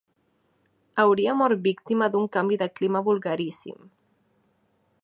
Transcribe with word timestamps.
Hauria 1.03 1.35
mort 1.41 1.61
víctima 1.67 2.09
d'un 2.15 2.27
canvi 2.37 2.59
de 2.63 2.71
clima 2.81 3.05
vulgaríssim. 3.11 3.79